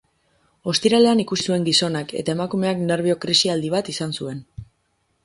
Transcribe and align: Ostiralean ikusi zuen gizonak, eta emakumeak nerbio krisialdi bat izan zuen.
Ostiralean 0.71 1.19
ikusi 1.23 1.43
zuen 1.51 1.67
gizonak, 1.67 2.13
eta 2.21 2.35
emakumeak 2.37 2.81
nerbio 2.87 3.19
krisialdi 3.27 3.71
bat 3.77 3.93
izan 3.95 4.17
zuen. 4.23 4.41